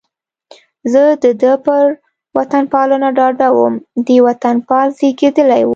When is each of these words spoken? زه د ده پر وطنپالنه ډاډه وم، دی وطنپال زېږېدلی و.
زه 0.91 1.01
د 1.23 1.25
ده 1.41 1.53
پر 1.65 1.85
وطنپالنه 2.37 3.09
ډاډه 3.17 3.47
وم، 3.57 3.73
دی 4.05 4.17
وطنپال 4.27 4.87
زېږېدلی 4.99 5.63
و. 5.65 5.69